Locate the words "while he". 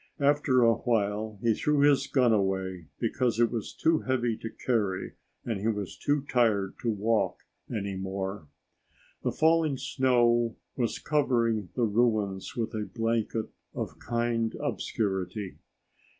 0.77-1.53